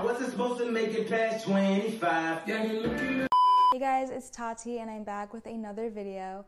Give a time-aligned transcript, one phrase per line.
[0.00, 2.48] I wasn't supposed to make it past 25.
[2.48, 3.26] Yeah, you looking
[3.74, 6.42] Hey guys, it's Tati and I'm back with another video.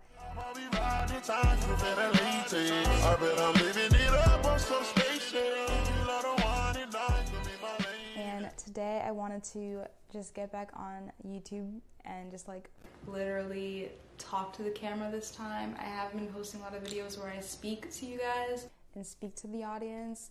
[8.16, 12.70] And today I wanted to just get back on YouTube and just like
[13.06, 15.76] literally talk to the camera this time.
[15.78, 19.06] I have been posting a lot of videos where I speak to you guys and
[19.06, 20.30] speak to the audience.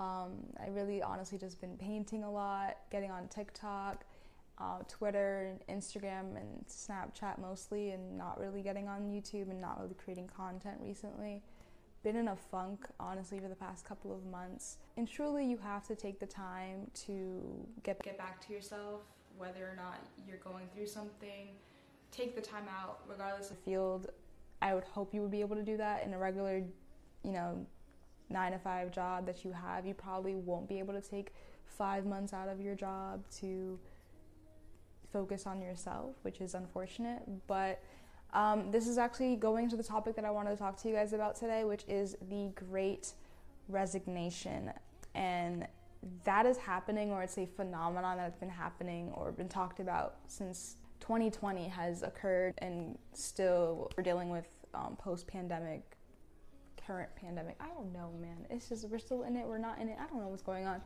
[0.00, 4.04] Um, I really honestly just been painting a lot, getting on TikTok,
[4.58, 9.80] uh, Twitter, and Instagram, and Snapchat mostly, and not really getting on YouTube and not
[9.80, 11.42] really creating content recently.
[12.04, 14.78] Been in a funk, honestly, for the past couple of months.
[14.96, 19.02] And truly, you have to take the time to get, get back to yourself,
[19.36, 21.48] whether or not you're going through something.
[22.12, 24.10] Take the time out, regardless of field.
[24.62, 26.62] I would hope you would be able to do that in a regular,
[27.24, 27.66] you know,
[28.30, 29.86] nine to five job that you have.
[29.86, 31.32] You probably won't be able to take
[31.64, 33.78] five months out of your job to
[35.12, 37.22] focus on yourself, which is unfortunate.
[37.46, 37.80] But
[38.32, 40.94] um, this is actually going to the topic that I wanted to talk to you
[40.94, 43.12] guys about today, which is the great
[43.68, 44.72] resignation.
[45.14, 45.66] And
[46.24, 50.76] that is happening, or it's a phenomenon that's been happening or been talked about since
[51.00, 55.96] 2020 has occurred, and still we're dealing with um, post pandemic,
[56.88, 57.54] current pandemic.
[57.60, 58.46] I don't know, man.
[58.50, 59.96] It's just we're still in it, we're not in it.
[60.00, 60.80] I don't know what's going on.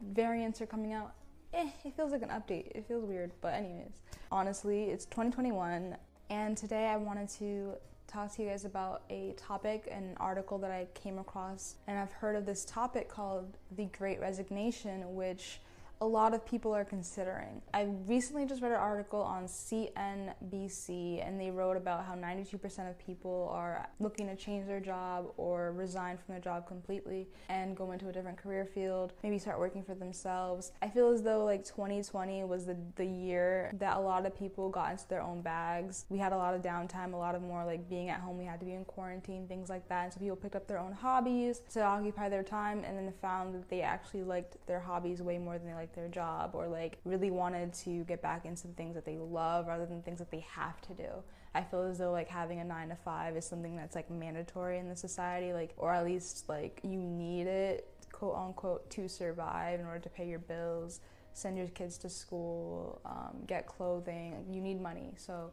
[0.00, 1.14] Variants are coming out
[1.54, 2.72] eh, it feels like an update.
[2.74, 4.02] It feels weird, but anyways.
[4.30, 5.96] Honestly, it's 2021
[6.30, 7.74] and today I wanted to
[8.06, 12.12] talk to you guys about a topic, an article that I came across and I've
[12.12, 15.60] heard of this topic called the Great Resignation, which
[16.04, 17.62] a lot of people are considering.
[17.72, 22.98] I recently just read an article on CNBC and they wrote about how 92% of
[22.98, 27.92] people are looking to change their job or resign from their job completely and go
[27.92, 30.72] into a different career field, maybe start working for themselves.
[30.82, 34.68] I feel as though like 2020 was the, the year that a lot of people
[34.68, 36.04] got into their own bags.
[36.10, 38.44] We had a lot of downtime, a lot of more like being at home, we
[38.44, 40.04] had to be in quarantine, things like that.
[40.04, 43.54] And so people picked up their own hobbies to occupy their time and then found
[43.54, 46.98] that they actually liked their hobbies way more than they liked their job or like
[47.04, 50.30] really wanted to get back into the things that they love rather than things that
[50.30, 51.08] they have to do.
[51.54, 54.78] I feel as though like having a 9 to 5 is something that's like mandatory
[54.78, 59.80] in the society like or at least like you need it quote unquote to survive
[59.80, 61.00] in order to pay your bills,
[61.32, 64.44] send your kids to school, um, get clothing.
[64.50, 65.14] You need money.
[65.16, 65.50] So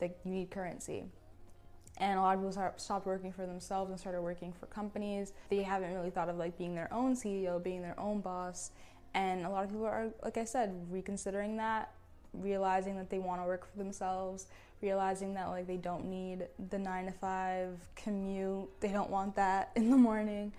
[0.00, 1.04] like you need currency
[1.98, 5.32] and a lot of people start, stopped working for themselves and started working for companies.
[5.50, 8.70] They haven't really thought of like being their own CEO, being their own boss,
[9.14, 11.92] and a lot of people are, like I said, reconsidering that,
[12.32, 14.46] realizing that they want to work for themselves,
[14.80, 19.70] realizing that like they don't need the nine to five commute, they don't want that
[19.76, 20.52] in the morning.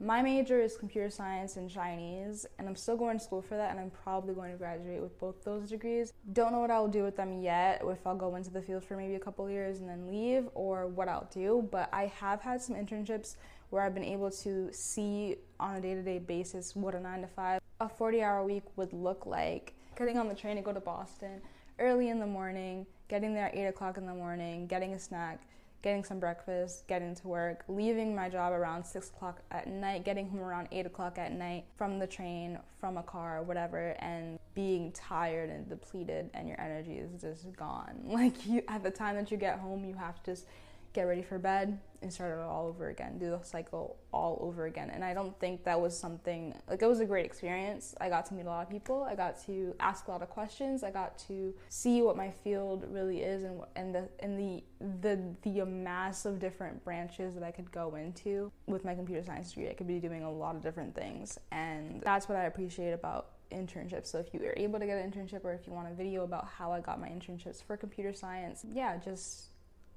[0.00, 3.70] My major is computer science and Chinese, and I'm still going to school for that,
[3.70, 6.12] and I'm probably going to graduate with both those degrees.
[6.32, 8.96] Don't know what I'll do with them yet, if I'll go into the field for
[8.96, 12.60] maybe a couple years and then leave, or what I'll do, but I have had
[12.60, 13.36] some internships
[13.70, 17.22] where I've been able to see on a day to day basis what a nine
[17.22, 19.74] to five, a 40 hour week would look like.
[19.96, 21.40] Getting on the train to go to Boston
[21.78, 25.40] early in the morning, getting there at 8 o'clock in the morning, getting a snack,
[25.82, 30.28] getting some breakfast, getting to work, leaving my job around 6 o'clock at night, getting
[30.28, 34.92] home around 8 o'clock at night from the train, from a car, whatever, and being
[34.92, 38.00] tired and depleted and your energy is just gone.
[38.14, 40.46] Like you at the time that you get home, you have to just
[40.94, 44.66] get ready for bed and start it all over again, do the cycle all over
[44.66, 44.90] again.
[44.90, 47.94] And I don't think that was something like it was a great experience.
[48.00, 49.02] I got to meet a lot of people.
[49.02, 50.84] I got to ask a lot of questions.
[50.84, 54.62] I got to see what my field really is and and the and the
[55.00, 59.52] the the mass of different branches that I could go into with my computer science
[59.52, 59.70] degree.
[59.70, 63.30] I could be doing a lot of different things, and that's what I appreciate about
[63.50, 64.06] internships.
[64.06, 66.24] So if you are able to get an internship or if you want a video
[66.24, 69.53] about how I got my internships for computer science, yeah, just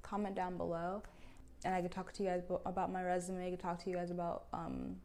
[0.09, 1.01] comment down below
[1.65, 3.47] and I could talk to you guys about my resume.
[3.47, 4.95] I could talk to you guys about um,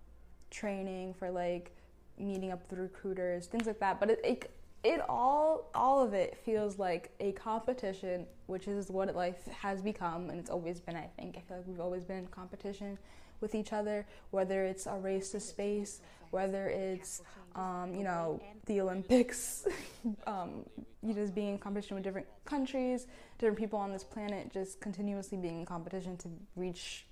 [0.50, 1.74] training for like
[2.18, 3.98] meeting up with recruiters, things like that.
[3.98, 4.50] But it, it,
[4.84, 10.28] it all, all of it feels like a competition, which is what life has become,
[10.28, 10.96] and it's always been.
[10.96, 12.98] I think I feel like we've always been in competition
[13.42, 16.00] with each other, whether it's a race to space,
[16.30, 17.22] whether it's,
[17.54, 19.66] um, you know, the Olympics,
[20.26, 20.64] um,
[21.02, 23.06] you just being in competition with different countries,
[23.38, 27.04] different people on this planet, just continuously being in competition to reach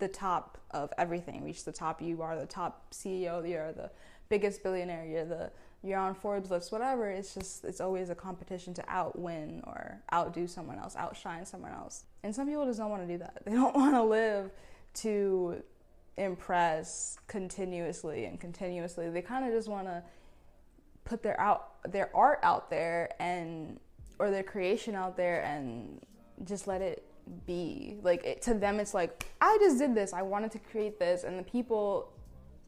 [0.00, 1.44] the top of everything.
[1.44, 2.02] Reach the top.
[2.02, 3.48] You are the top CEO.
[3.48, 3.90] You are the
[4.28, 5.04] biggest billionaire.
[5.04, 5.50] You're the
[5.82, 6.72] you're on Forbes list.
[6.72, 7.08] Whatever.
[7.10, 12.04] It's just it's always a competition to outwin or outdo someone else, outshine someone else.
[12.22, 13.42] And some people just don't want to do that.
[13.44, 14.50] They don't want to live
[14.94, 15.62] to
[16.16, 19.08] impress continuously and continuously.
[19.10, 20.02] They kind of just want to
[21.04, 23.80] put their out their art out there and
[24.18, 26.00] or their creation out there and
[26.44, 27.04] just let it
[27.46, 30.98] be like it, to them it's like i just did this i wanted to create
[30.98, 32.12] this and the people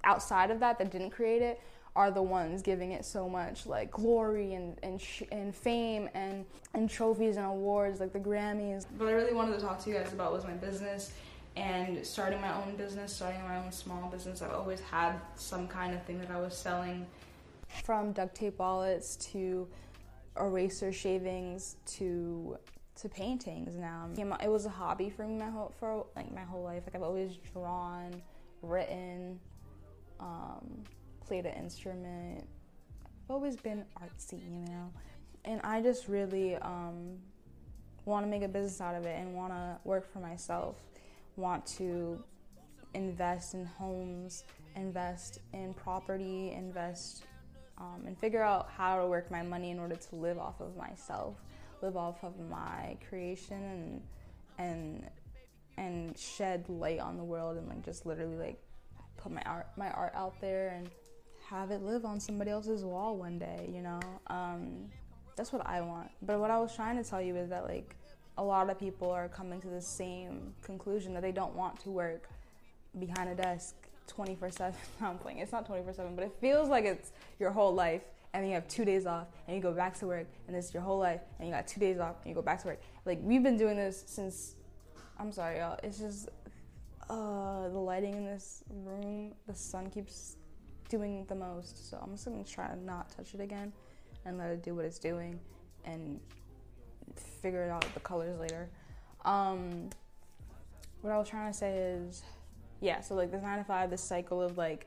[0.05, 1.61] outside of that that didn't create it
[1.95, 6.45] are the ones giving it so much like glory and and, sh- and fame and
[6.75, 8.87] and trophies and awards like the Grammys.
[8.97, 11.13] What I really wanted to talk to you guys about was my business
[11.57, 14.43] and starting my own business, starting my own small business.
[14.43, 17.07] I've always had some kind of thing that I was selling
[17.85, 19.67] from duct tape wallets to
[20.39, 22.57] eraser shavings to
[23.01, 24.09] to paintings now.
[24.43, 26.83] It was a hobby for me my whole for like my whole life.
[26.87, 28.23] Like I've always drawn,
[28.63, 29.41] written,
[30.21, 30.85] um,
[31.27, 32.47] played an instrument.
[33.05, 34.93] I've always been artsy, you know.
[35.45, 37.19] And I just really um,
[38.05, 40.77] want to make a business out of it and want to work for myself.
[41.37, 42.23] Want to
[42.95, 44.45] invest in homes,
[44.77, 47.25] invest in property, invest
[47.79, 50.77] um, and figure out how to work my money in order to live off of
[50.77, 51.37] myself,
[51.81, 54.03] live off of my creation and
[54.59, 55.11] and
[55.79, 58.63] and shed light on the world and like just literally like
[59.17, 60.91] put my art my art out there and
[61.53, 64.01] have it live on somebody else's wall one day, you know?
[64.29, 64.91] Um,
[65.37, 66.11] that's what I want.
[66.23, 67.97] But what I was trying to tell you is that, like,
[68.39, 71.91] a lot of people are coming to the same conclusion that they don't want to
[71.91, 72.29] work
[72.99, 73.75] behind a desk
[74.07, 74.75] 24 7.
[75.01, 75.39] I'm playing.
[75.39, 78.03] It's not 24 7, but it feels like it's your whole life.
[78.35, 80.83] And you have two days off, and you go back to work, and it's your
[80.83, 82.81] whole life, and you got two days off, and you go back to work.
[83.05, 84.55] Like, we've been doing this since,
[85.19, 85.79] I'm sorry, y'all.
[85.83, 86.31] It's just,
[87.11, 90.37] uh, the lighting in this room, the sun keeps
[90.89, 91.91] doing the most.
[91.91, 93.73] So I'm just gonna try not touch it again
[94.25, 95.39] and let it do what it's doing
[95.85, 96.21] and
[97.41, 98.69] figure out the colors later.
[99.25, 99.91] Um,
[101.01, 102.23] what I was trying to say is,
[102.81, 104.87] yeah, so like this nine to five, this cycle of like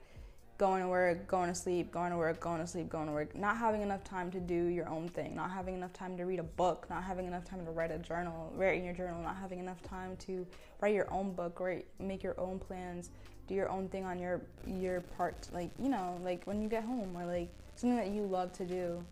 [0.57, 3.35] going to work, going to sleep, going to work, going to sleep, going to work,
[3.35, 6.39] not having enough time to do your own thing, not having enough time to read
[6.39, 9.35] a book, not having enough time to write a journal, write in your journal, not
[9.35, 10.47] having enough time to
[10.79, 13.09] write your own book, write, make your own plans,
[13.47, 16.83] do your own thing on your your part like you know like when you get
[16.83, 19.03] home or like something that you love to do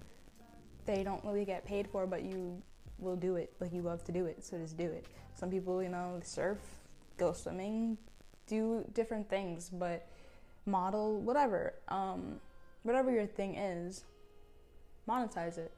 [0.86, 2.62] they don't really get paid for but you
[3.04, 5.06] will do it like you love to do it so just do it.
[5.36, 6.58] Some people you know surf
[7.18, 7.98] go swimming
[8.48, 10.08] do different things but
[10.66, 12.40] model whatever um,
[12.84, 14.04] whatever your thing is
[15.08, 15.72] monetize it.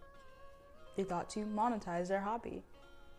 [0.96, 2.64] They thought to monetize their hobby.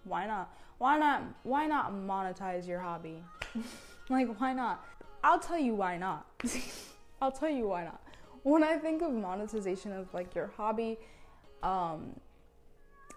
[0.04, 0.54] Why not?
[0.78, 3.22] Why not why not monetize your hobby?
[4.08, 4.86] Like why not?
[5.24, 6.26] I'll tell you why not.
[7.20, 8.00] I'll tell you why not.
[8.44, 10.98] When I think of monetization of like your hobby,
[11.64, 12.14] um,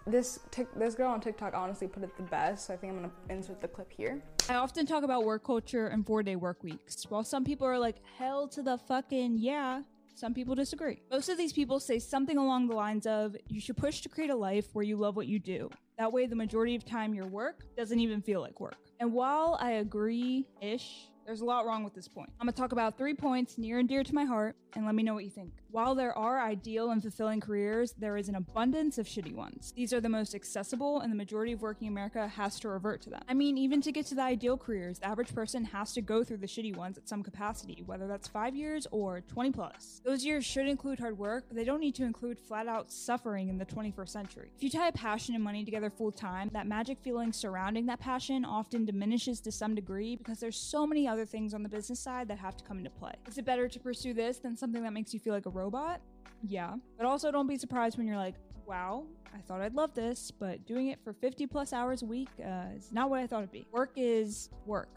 [0.06, 2.66] this tic- this girl on TikTok honestly put it the best.
[2.66, 4.22] So I think I'm gonna insert the clip here.
[4.48, 7.04] I often talk about work culture and four day work weeks.
[7.08, 9.82] While some people are like, hell to the fucking yeah,
[10.14, 11.00] some people disagree.
[11.10, 14.30] Most of these people say something along the lines of, you should push to create
[14.30, 15.70] a life where you love what you do.
[15.98, 18.76] That way, the majority of time your work doesn't even feel like work.
[19.00, 22.28] And while I agree ish, there's a lot wrong with this point.
[22.40, 25.04] I'm gonna talk about three points near and dear to my heart, and let me
[25.04, 25.52] know what you think.
[25.70, 29.72] While there are ideal and fulfilling careers, there is an abundance of shitty ones.
[29.76, 33.10] These are the most accessible, and the majority of working America has to revert to
[33.10, 33.22] them.
[33.28, 36.24] I mean, even to get to the ideal careers, the average person has to go
[36.24, 40.00] through the shitty ones at some capacity, whether that's five years or 20 plus.
[40.04, 43.48] Those years should include hard work, but they don't need to include flat out suffering
[43.48, 44.50] in the 21st century.
[44.56, 48.00] If you tie a passion and money together full time, that magic feeling surrounding that
[48.00, 52.00] passion often diminishes to some degree because there's so many other things on the business
[52.00, 53.12] side that have to come into play.
[53.28, 56.00] Is it better to pursue this than something that makes you feel like a robot?
[56.42, 56.74] Yeah.
[56.96, 58.34] But also don't be surprised when you're like,
[58.66, 62.28] wow, I thought I'd love this, but doing it for 50 plus hours a week
[62.44, 63.66] uh, is not what I thought it'd be.
[63.72, 64.88] Work is work.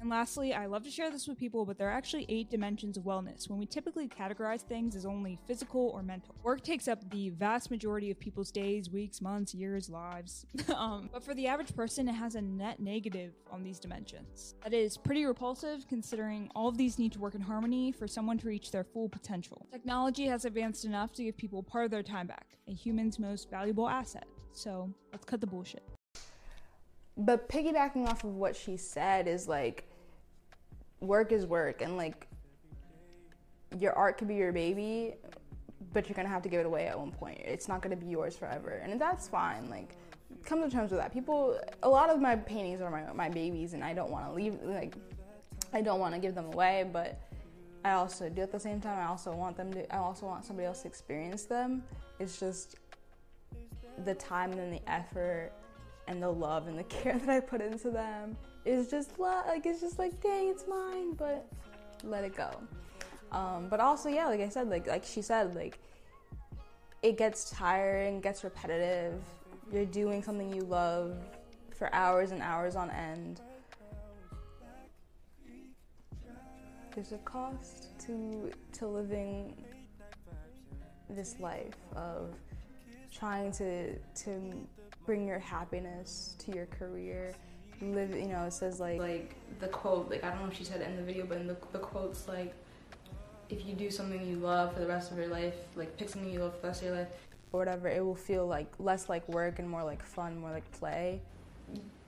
[0.00, 2.96] And lastly, I love to share this with people, but there are actually eight dimensions
[2.96, 6.34] of wellness when we typically categorize things as only physical or mental.
[6.42, 10.46] Work takes up the vast majority of people's days, weeks, months, years, lives.
[10.76, 14.54] um, but for the average person, it has a net negative on these dimensions.
[14.62, 18.38] That is pretty repulsive considering all of these need to work in harmony for someone
[18.38, 19.66] to reach their full potential.
[19.72, 23.50] Technology has advanced enough to give people part of their time back, a human's most
[23.50, 24.26] valuable asset.
[24.52, 25.82] So let's cut the bullshit.
[27.16, 29.88] But piggybacking off of what she said is like,
[31.00, 32.26] work is work and like
[33.78, 35.14] your art could be your baby
[35.92, 37.38] but you're gonna have to give it away at one point.
[37.44, 39.96] It's not gonna be yours forever and that's fine like
[40.44, 41.12] come to terms with that.
[41.12, 44.32] People a lot of my paintings are my, my babies and i don't want to
[44.32, 44.94] leave like
[45.72, 47.20] i don't want to give them away but
[47.84, 50.44] i also do at the same time i also want them to i also want
[50.44, 51.82] somebody else to experience them.
[52.18, 52.76] It's just
[54.04, 55.52] the time and the effort
[56.08, 59.80] and the love and the care that i put into them is just like it's
[59.80, 61.46] just like dang it's mine but
[62.02, 62.50] let it go
[63.32, 65.78] um, but also yeah like i said like like she said like
[67.04, 69.20] it gets tiring, gets repetitive.
[69.70, 71.18] You're doing something you love
[71.76, 73.42] for hours and hours on end.
[76.94, 79.54] There's a cost to to living
[81.10, 82.30] this life of
[83.12, 84.66] trying to to
[85.06, 87.32] bring your happiness to your career.
[87.80, 90.64] Live, you know, it says like like the quote, like I don't know if she
[90.64, 92.54] said it in the video, but in the the quote's like
[93.50, 96.32] if you do something you love for the rest of your life, like pick something
[96.32, 97.08] you love for the rest of your life,
[97.52, 100.70] or whatever, it will feel like less like work and more like fun, more like
[100.72, 101.20] play.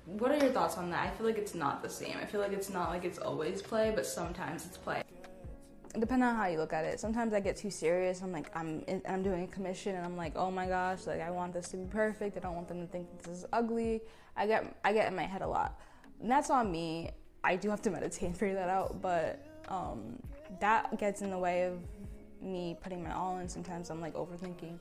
[0.07, 1.07] What are your thoughts on that?
[1.07, 2.17] I feel like it's not the same.
[2.21, 5.03] I feel like it's not like it's always play, but sometimes it's play.
[5.99, 7.01] Depending on how you look at it.
[7.01, 8.21] Sometimes I get too serious.
[8.23, 11.21] I'm like, I'm in, I'm doing a commission, and I'm like, oh my gosh, like
[11.21, 12.37] I want this to be perfect.
[12.37, 14.03] I don't want them to think this is ugly.
[14.37, 15.81] I get I get in my head a lot,
[16.21, 17.11] and that's on me.
[17.43, 20.19] I do have to meditate and figure that out, but um,
[20.61, 21.81] that gets in the way of
[22.43, 23.49] me putting my all in.
[23.49, 24.79] Sometimes I'm like overthinking.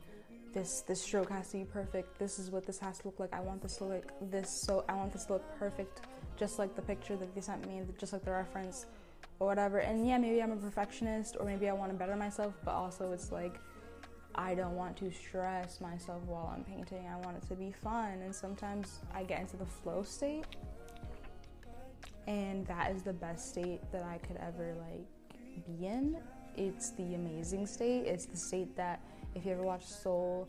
[0.54, 2.18] This this stroke has to be perfect.
[2.18, 3.34] This is what this has to look like.
[3.34, 6.02] I want this to look this so I want this to look perfect,
[6.38, 8.86] just like the picture that they sent me, just like the reference,
[9.40, 9.80] or whatever.
[9.80, 13.12] And yeah, maybe I'm a perfectionist, or maybe I want to better myself, but also
[13.12, 13.60] it's like
[14.36, 17.08] I don't want to stress myself while I'm painting.
[17.08, 20.46] I want it to be fun, and sometimes I get into the flow state,
[22.28, 26.18] and that is the best state that I could ever like be in.
[26.58, 28.06] It's the amazing state.
[28.08, 29.02] It's the state that,
[29.36, 30.48] if you ever watch Soul,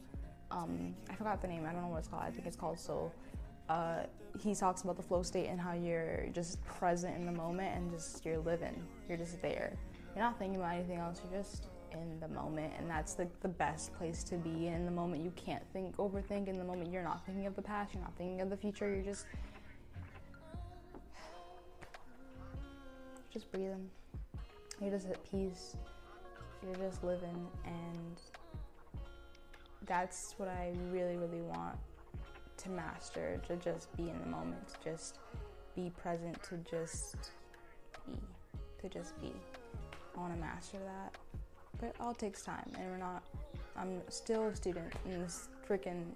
[0.50, 1.64] um, I forgot the name.
[1.68, 2.22] I don't know what it's called.
[2.24, 3.12] I think it's called Soul.
[3.68, 4.04] Uh,
[4.40, 7.90] he talks about the flow state and how you're just present in the moment and
[7.90, 8.84] just you're living.
[9.08, 9.72] You're just there.
[10.14, 11.20] You're not thinking about anything else.
[11.24, 14.90] You're just in the moment, and that's the, the best place to be in the
[14.90, 15.22] moment.
[15.22, 16.92] You can't think, overthink in the moment.
[16.92, 17.94] You're not thinking of the past.
[17.94, 18.88] You're not thinking of the future.
[18.88, 19.26] You're just
[23.32, 23.88] just breathing.
[24.80, 25.76] You're just at peace.
[26.62, 28.20] You're just living, and
[29.86, 31.76] that's what I really, really want
[32.66, 35.18] to master to just be in the moment, to just
[35.74, 37.30] be present, to just
[38.06, 38.18] be,
[38.80, 39.32] to just be.
[40.16, 41.16] I want to master that.
[41.78, 43.22] But it all takes time, and we're not,
[43.76, 46.06] I'm still a student in this freaking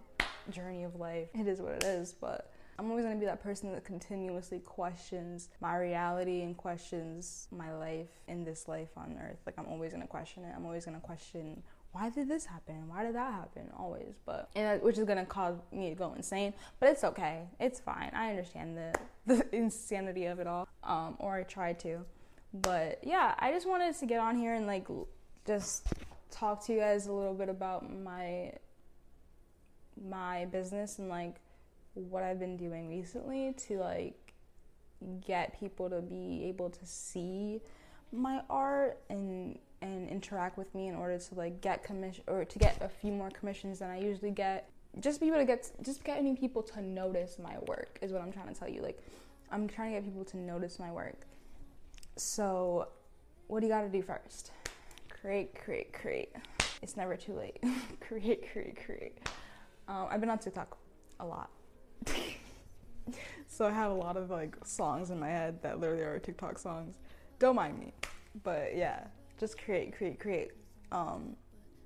[0.50, 1.28] journey of life.
[1.35, 5.50] It is what it is, but I'm always gonna be that person that continuously questions
[5.61, 9.37] my reality and questions my life in this life on earth.
[9.45, 10.54] Like I'm always gonna question it.
[10.57, 11.62] I'm always gonna question
[11.93, 12.89] why did this happen?
[12.89, 13.71] Why did that happen?
[13.77, 16.55] Always, but and which is gonna cause me to go insane.
[16.79, 17.49] But it's okay.
[17.59, 18.11] It's fine.
[18.15, 18.95] I understand the
[19.27, 20.69] the insanity of it all.
[20.85, 22.05] Um, or I tried to.
[22.55, 24.87] But yeah, I just wanted to get on here and like
[25.47, 25.87] just
[26.31, 28.53] talk to you guys a little bit about my
[30.09, 31.37] my business and like
[31.95, 34.33] what I've been doing recently to like
[35.27, 37.61] get people to be able to see
[38.13, 42.59] my art and and interact with me in order to like get commission or to
[42.59, 44.71] get a few more commissions than I usually get.
[44.99, 48.33] Just be able to get just getting people to notice my work is what I'm
[48.33, 48.83] trying to tell you.
[48.83, 49.01] Like
[49.51, 51.27] I'm trying to get people to notice my work.
[52.17, 52.89] So
[53.47, 54.53] what do you got to do first?
[55.09, 56.33] Create, create, create.
[56.83, 57.63] It's never too late.
[58.01, 59.19] create, create, create.
[59.89, 60.77] Um, I've been on TikTok
[61.21, 61.51] a lot.
[63.49, 66.59] so I have a lot of like songs in my head that literally are TikTok
[66.59, 66.97] songs.
[67.39, 67.93] Don't mind me.
[68.43, 69.05] But yeah,
[69.41, 70.51] just create, create, create.
[70.93, 71.35] Um,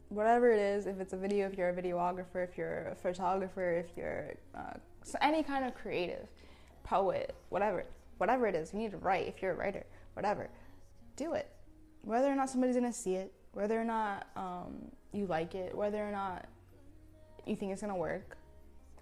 [0.09, 3.73] whatever it is, if it's a video, if you're a videographer, if you're a photographer,
[3.73, 4.75] if you're uh,
[5.23, 6.27] any kind of creative,
[6.83, 7.87] poet, whatever,
[8.19, 9.29] whatever it is, you need to write.
[9.29, 10.51] If you're a writer, whatever,
[11.17, 11.49] do it.
[12.03, 16.07] Whether or not somebody's gonna see it, whether or not um, you like it, whether
[16.07, 16.47] or not
[17.47, 18.37] you think it's gonna work,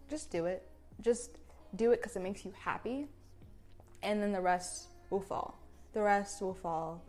[0.08, 0.68] just do it
[1.02, 1.38] just
[1.76, 3.08] do it because it makes you happy,
[4.02, 5.58] and then the rest will fall.
[5.92, 7.02] The rest will fall,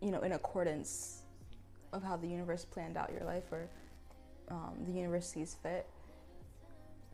[0.00, 1.22] you know, in accordance
[1.92, 3.68] of how the universe planned out your life or
[4.50, 5.86] um, the universe sees fit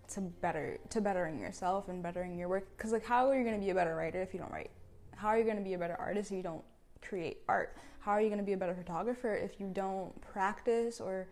[0.09, 2.77] to better to bettering yourself and bettering your work.
[2.77, 4.71] Because like, how are you going to be a better writer if you don't write?
[5.15, 6.65] How are you going to be a better artist if you don't
[7.01, 7.77] create art?
[8.01, 11.29] How are you going to be a better photographer if you don't practice or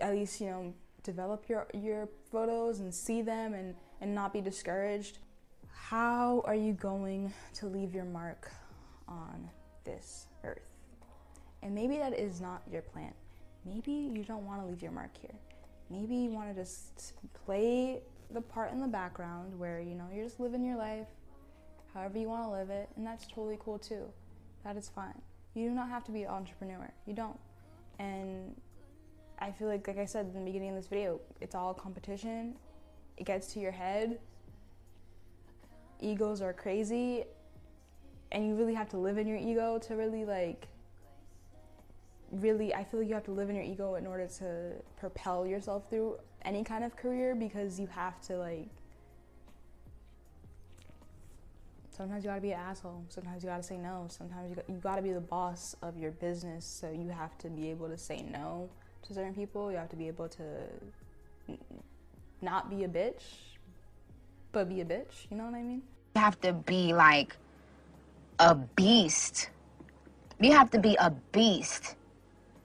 [0.00, 4.40] at least you know develop your your photos and see them and and not be
[4.40, 5.18] discouraged
[5.72, 8.50] how are you going to leave your mark
[9.08, 9.50] on
[9.84, 10.68] this earth.
[11.62, 13.12] And maybe that is not your plan.
[13.64, 15.34] Maybe you don't want to leave your mark here.
[15.90, 20.24] Maybe you want to just play the part in the background where you know you're
[20.24, 21.06] just living your life
[21.92, 24.04] however you want to live it and that's totally cool too.
[24.64, 25.20] That is fine.
[25.54, 26.90] You do not have to be an entrepreneur.
[27.06, 27.38] You don't.
[27.98, 28.54] And
[29.38, 32.54] I feel like, like I said in the beginning of this video, it's all competition.
[33.16, 34.18] It gets to your head.
[36.00, 37.24] Egos are crazy.
[38.32, 40.66] And you really have to live in your ego to really like
[42.32, 45.46] really I feel like you have to live in your ego in order to propel
[45.46, 48.68] yourself through any kind of career because you have to like
[51.90, 53.04] sometimes you gotta be an asshole.
[53.10, 54.06] Sometimes you gotta say no.
[54.08, 56.64] Sometimes you, got, you gotta be the boss of your business.
[56.64, 58.70] So you have to be able to say no
[59.06, 59.70] to certain people.
[59.70, 60.44] You have to be able to
[62.40, 63.22] not be a bitch
[64.52, 65.26] but be a bitch.
[65.30, 65.82] You know what i mean?
[66.14, 67.36] You have to be like
[68.42, 69.50] a beast.
[70.40, 71.94] You have to be a beast.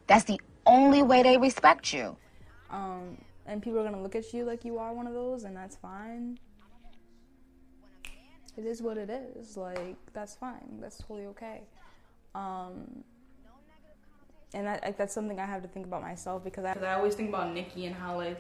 [0.08, 2.18] That's the only way they respect you.
[2.70, 5.56] um, and people are gonna look at you like you are one of those and
[5.56, 6.38] that's fine
[8.58, 11.62] it is what it is like that's fine that's totally okay
[12.36, 13.04] um,
[14.54, 17.16] and that, like, that's something I have to think about myself because I, I always
[17.16, 18.40] think about Nikki and how like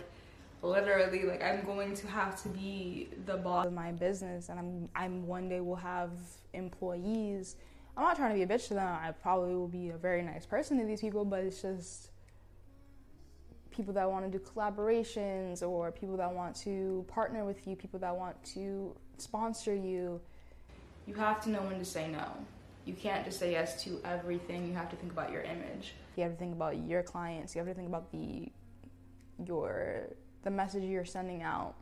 [0.61, 4.89] literally like I'm going to have to be the boss of my business and I'm
[4.95, 6.11] I'm one day will have
[6.53, 7.55] employees.
[7.95, 8.87] I'm not trying to be a bitch to them.
[8.87, 12.11] I probably will be a very nice person to these people, but it's just
[13.71, 17.99] people that want to do collaborations or people that want to partner with you, people
[17.99, 20.19] that want to sponsor you.
[21.05, 22.25] You have to know when to say no.
[22.85, 24.67] You can't just say yes to everything.
[24.67, 25.93] You have to think about your image.
[26.15, 27.55] You have to think about your clients.
[27.55, 28.51] You have to think about the
[29.45, 30.09] your
[30.47, 31.75] the message you're sending out.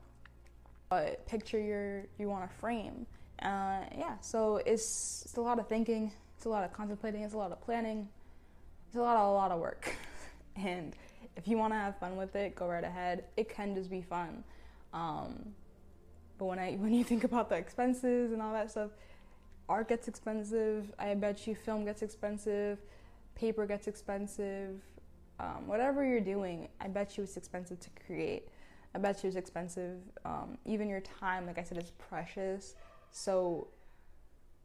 [0.90, 3.06] But picture your you want to frame.
[3.44, 6.12] Uh, yeah, so it's it's a lot of thinking.
[6.36, 7.22] It's a lot of contemplating.
[7.22, 8.10] It's a lot of planning.
[8.88, 9.94] It's a lot of a lot of work.
[10.56, 10.96] and
[11.36, 13.26] if you want to have fun with it, go right ahead.
[13.38, 14.44] It can just be fun.
[14.94, 15.54] Um,
[16.40, 18.90] but when I when you think about the expenses and all that stuff,
[19.70, 20.92] art gets expensive.
[20.98, 22.80] I bet you film gets expensive,
[23.36, 24.82] paper gets expensive.
[25.40, 28.48] Um, whatever you're doing, I bet you it's expensive to create.
[28.96, 29.98] I bet you it's expensive.
[30.24, 32.76] Um, even your time, like I said, is precious.
[33.12, 33.68] So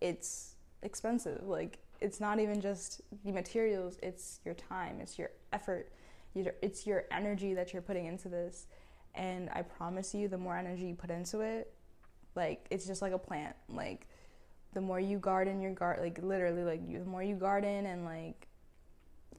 [0.01, 1.49] it's expensive.
[1.49, 5.91] Like it's not even just the materials; it's your time, it's your effort,
[6.35, 8.69] it's your energy that you're putting into this.
[9.17, 11.75] And I promise you, the more energy you put into it,
[12.37, 13.57] like it's just like a plant.
[13.69, 14.07] Like
[14.75, 18.47] the more you garden your garden, like literally, like the more you garden and like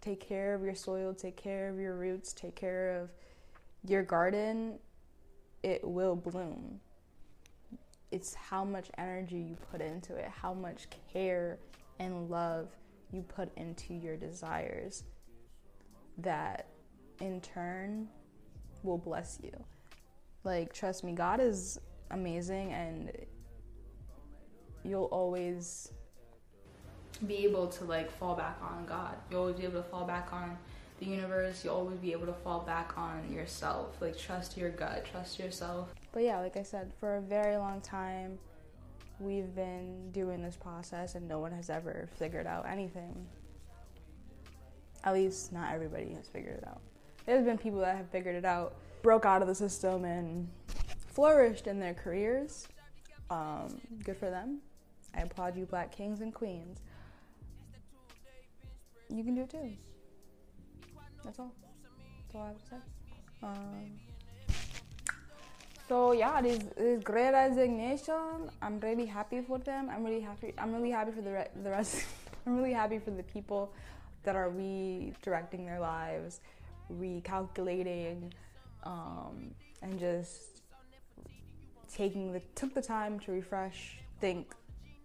[0.02, 3.10] take care of your soil, take care of your roots, take care of
[3.88, 4.80] your garden,
[5.63, 6.80] it will bloom.
[8.12, 11.60] It's how much energy you put into it, how much care
[12.00, 12.70] and love
[13.12, 15.04] you put into your desires
[16.17, 16.67] that
[17.20, 18.08] in turn
[18.84, 19.52] will bless you.
[20.44, 23.12] Like, trust me, God is amazing and
[24.84, 25.91] you'll always
[27.28, 29.15] be able to like fall back on God.
[29.30, 30.58] You'll always be able to fall back on
[31.02, 31.66] the universe.
[31.66, 34.00] You'll always be able to fall back on yourself.
[34.00, 35.90] Like trust your gut, trust yourself.
[36.14, 38.38] But yeah, like I said, for a very long time
[39.20, 43.28] we've been doing this process and no one has ever figured out anything.
[45.04, 46.82] At least not everybody has figured it out.
[47.26, 50.48] There's been people that have figured it out, broke out of the system and
[51.08, 52.68] flourished in their careers.
[53.30, 54.60] Um, good for them.
[55.16, 56.80] I applaud you, black kings and queens.
[59.10, 59.72] You can do it too.
[61.24, 61.52] That's all.
[62.24, 62.76] That's all I to say.
[63.44, 64.00] Um,
[65.88, 68.50] so yeah, this, this great resignation.
[68.62, 69.90] I'm really happy for them.
[69.90, 70.54] I'm really happy.
[70.58, 72.06] I'm really happy for the re- the rest.
[72.46, 73.74] I'm really happy for the people
[74.24, 76.40] that are redirecting their lives,
[76.92, 78.32] recalculating,
[78.84, 80.62] um, and just
[81.94, 84.54] taking the took the time to refresh, think,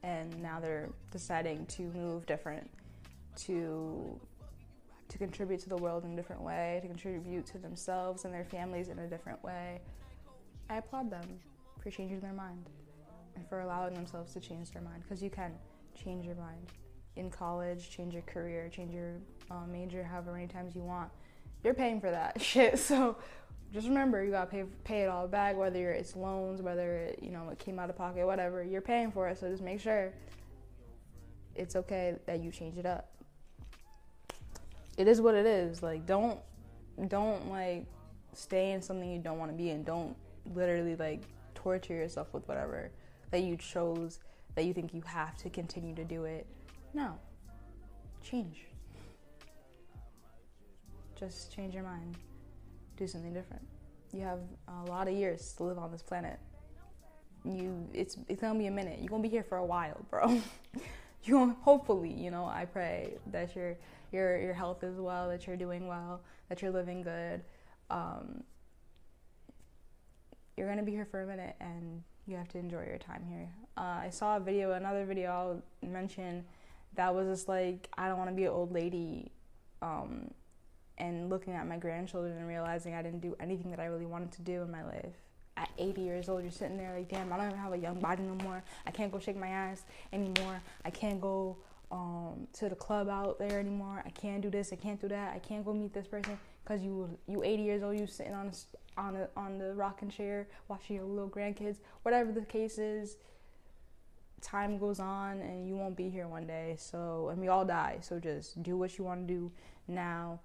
[0.03, 2.71] and now they're deciding to move different,
[3.37, 4.19] to
[5.09, 8.45] to contribute to the world in a different way, to contribute to themselves and their
[8.45, 9.81] families in a different way.
[10.69, 11.39] I applaud them
[11.83, 12.69] for changing their mind
[13.37, 15.53] and for allowing themselves to change their mind because you can
[15.95, 16.73] change your mind
[17.17, 19.15] in college, change your career, change your
[19.51, 21.11] uh, major however many times you want.
[21.65, 22.79] You're paying for that shit.
[22.79, 23.17] So
[23.73, 27.31] just remember, you gotta pay pay it all back, whether it's loans, whether it, you
[27.31, 28.63] know it came out of pocket, whatever.
[28.63, 30.13] You're paying for it, so just make sure
[31.55, 33.16] it's okay that you change it up.
[34.97, 35.83] It is what it is.
[35.83, 36.41] Like don't
[37.09, 37.87] don't like
[38.33, 39.83] stay in something you don't want to be in.
[39.85, 40.17] Don't
[40.55, 41.23] literally like
[41.55, 42.91] torture yourself with whatever
[43.31, 44.21] that you chose
[44.55, 46.47] that you think you have to continue to do it.
[46.95, 47.19] No.
[48.23, 48.67] Change.
[51.15, 52.17] Just change your mind.
[52.97, 53.67] Do something different.
[54.13, 56.39] You have a lot of years to live on this planet.
[57.45, 58.99] You it's it's gonna be a minute.
[59.01, 60.41] You're gonna be here for a while, bro.
[61.29, 63.77] you hopefully, you know, I pray that your
[64.13, 67.43] your your health is well, that you're doing well, that you're living good.
[67.91, 68.43] Um,
[70.57, 73.49] you're gonna be here for a minute and you have to enjoy your time here.
[73.77, 76.45] Uh, I saw a video, another video I'll mention,
[76.95, 79.31] that was just like, I don't want to be an old lady
[79.83, 80.31] Um,
[80.99, 84.33] and looking at my grandchildren and realizing I didn't do anything that I really wanted
[84.33, 85.15] to do in my life.
[85.57, 87.99] At 80 years old, you're sitting there like, damn, I don't even have a young
[87.99, 88.63] body no more.
[88.87, 90.61] I can't go shake my ass anymore.
[90.85, 91.57] I can't go
[91.91, 94.03] um, to the club out there anymore.
[94.05, 94.73] I can't do this.
[94.73, 95.35] I can't do that.
[95.35, 97.99] I can't go meet this person because you you 80 years old.
[97.99, 101.77] You sitting on a, on a, on the rocking chair watching your little grandkids.
[102.03, 103.17] Whatever the case is,
[104.41, 106.77] time goes on and you won't be here one day.
[106.79, 107.99] So and we all die.
[108.01, 109.53] So just do what you want to do
[109.89, 110.41] now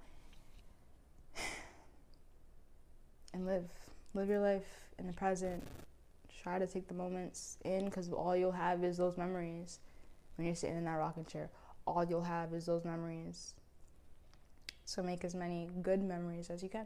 [3.34, 3.66] and live
[4.14, 4.68] live your life
[5.00, 5.64] in the present.
[6.44, 9.80] Try to take the moments in because all you'll have is those memories
[10.36, 11.50] when you're sitting in that rocking chair.
[11.86, 13.54] All you'll have is those memories.
[14.86, 16.86] So make as many good memories as you can.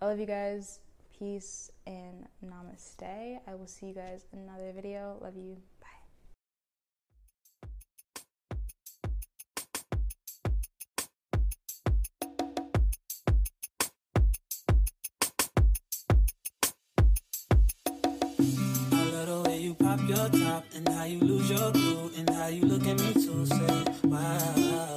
[0.00, 0.80] I love you guys.
[1.18, 3.02] Peace and namaste.
[3.46, 5.16] I will see you guys in another video.
[5.22, 5.56] Love you.
[20.54, 23.46] Your top and how you lose your cool and how you look at me to
[23.46, 24.93] say, wow.